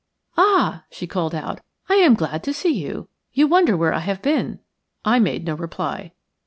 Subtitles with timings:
[0.35, 3.07] "Ah!" she called out, "I am glad to see you.
[3.33, 4.57] You wonder where I have been."
[5.05, 6.13] I made no reply.